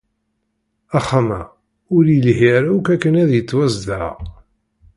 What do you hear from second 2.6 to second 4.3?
akk akken ad yettwazdeɣ.